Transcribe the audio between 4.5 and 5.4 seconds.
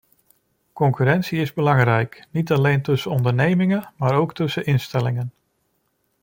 instellingen.